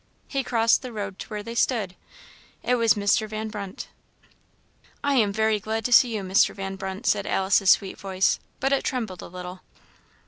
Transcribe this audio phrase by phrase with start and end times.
[0.27, 1.95] He crossed the road to where they stood.
[2.63, 3.29] It was Mr.
[3.29, 3.87] Van Brunt.
[5.03, 6.55] "I am very glad to see you, Mr.
[6.55, 9.59] Van Brunt." said Alice's sweet voice; but it trembled a little.